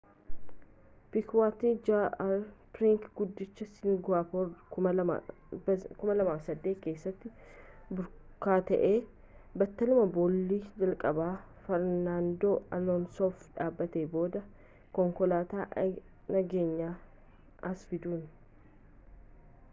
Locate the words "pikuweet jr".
1.11-2.37